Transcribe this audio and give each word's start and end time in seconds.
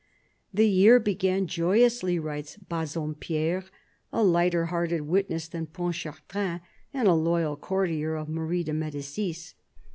"The 0.51 0.65
year 0.67 0.99
began 0.99 1.45
joyously," 1.45 2.17
writes 2.17 2.57
Bassompierre, 2.57 3.65
a 4.11 4.23
lighter 4.23 4.65
hearted 4.73 5.01
witness 5.01 5.47
than 5.47 5.67
Pontchartrain, 5.67 6.61
and 6.91 7.07
a 7.07 7.13
loyal 7.13 7.55
courtier 7.55 8.15
of 8.15 8.27
Marie 8.27 8.63
de 8.63 8.73
Medicis. 8.73 9.53